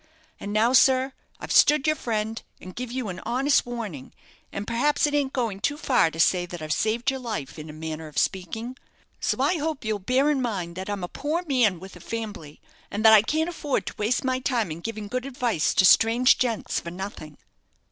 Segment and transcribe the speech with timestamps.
[0.39, 4.13] And now, sir, I've stood your friend, and give you a honest warning;
[4.51, 7.69] and perhaps it ain't going too far to say that I've saved your life, in
[7.69, 8.77] a manner of speaking.
[9.19, 12.59] So I hope you'll bear in mind that I'm a poor man with a fambly,
[12.89, 16.39] and that I can't afford to waste my time in giving good advice to strange
[16.39, 17.37] gents for nothing."